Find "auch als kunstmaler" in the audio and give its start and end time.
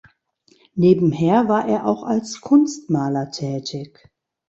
1.85-3.29